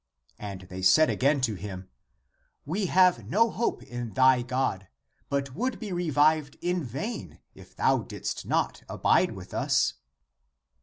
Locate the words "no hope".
3.29-3.83